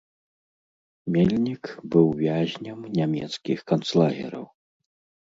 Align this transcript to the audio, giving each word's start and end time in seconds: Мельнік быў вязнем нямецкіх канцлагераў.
Мельнік 1.15 1.63
быў 1.95 2.07
вязнем 2.21 2.79
нямецкіх 3.01 3.59
канцлагераў. 3.73 4.45